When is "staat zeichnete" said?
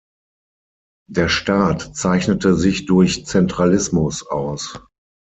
1.29-2.55